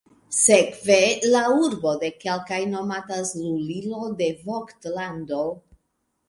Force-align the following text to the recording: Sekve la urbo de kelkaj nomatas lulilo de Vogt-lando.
Sekve 0.35 0.95
la 1.35 1.41
urbo 1.65 1.91
de 2.03 2.09
kelkaj 2.23 2.59
nomatas 2.71 3.35
lulilo 3.43 4.01
de 4.23 4.31
Vogt-lando. 4.49 5.45